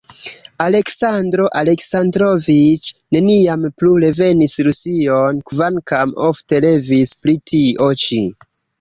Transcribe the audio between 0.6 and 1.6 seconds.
Aleksandro